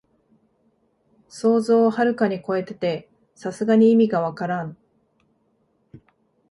[1.29, 4.75] 想像をはるかにこえてて、さすがに意味がわからん